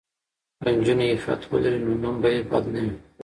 که 0.63 0.69
نجونې 0.77 1.05
عفت 1.13 1.41
ولري 1.51 1.79
نو 1.85 1.93
نوم 2.03 2.15
به 2.21 2.29
یې 2.35 2.41
بد 2.49 2.65
نه 2.73 2.79
وي. 2.85 2.93